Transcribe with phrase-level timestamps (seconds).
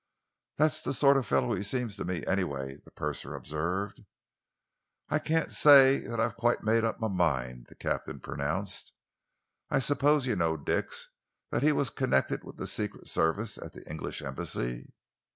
[0.57, 4.01] "That's the sort of fellow he seems to me, anyway," the purser observed.
[5.09, 8.93] "I can't say that I've quite made up my mind," the captain pronounced.
[9.69, 11.11] "I suppose you know, Dix,
[11.51, 14.91] that he was connected with the Secret Service at the English Embassy?"